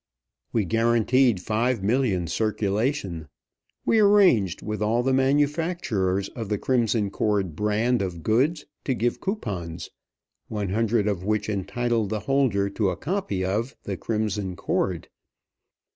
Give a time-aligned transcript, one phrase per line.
[0.51, 3.27] We guaranteed five million circulation.
[3.85, 9.21] We arranged with all the manufacturers of the Crimson Cord brands of goods to give
[9.21, 9.91] coupons,
[10.47, 15.07] one hundred of which entitled the holder to a copy of "The Crimson Cord."